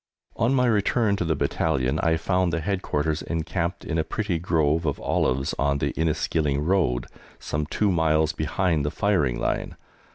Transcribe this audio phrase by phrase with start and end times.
[0.35, 4.87] On my return to the Battalion I found the Headquarters encamped in a pretty grove
[4.87, 7.05] of olives on the Inniskilling Road,
[7.37, 9.75] some two miles behind the firing line.